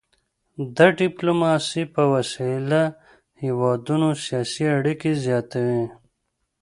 [0.77, 2.81] د ډيپلوماسي په وسيله
[3.43, 5.83] هیوادونه سیاسي اړيکي زیاتوي.